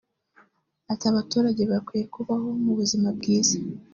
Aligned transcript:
Ati 0.91 1.05
“Abaturage 1.11 1.61
bakwiye 1.71 2.05
kubaho 2.15 2.47
mu 2.63 2.71
buzima 2.79 3.07
bwiza 3.17 3.57